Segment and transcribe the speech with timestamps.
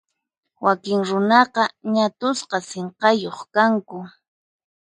[0.65, 1.63] Wakin runaqa
[1.93, 3.97] ñat'usqa sinqayuq kanku.